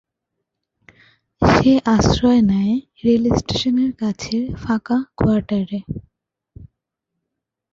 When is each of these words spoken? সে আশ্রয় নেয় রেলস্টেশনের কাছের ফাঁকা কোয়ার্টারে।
সে 1.41 1.71
আশ্রয় 1.95 2.41
নেয় 2.51 2.75
রেলস্টেশনের 3.03 3.91
কাছের 4.01 4.43
ফাঁকা 4.63 4.97
কোয়ার্টারে। 5.17 5.79